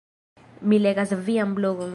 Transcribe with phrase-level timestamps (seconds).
[0.71, 1.89] Mi legas vian blogon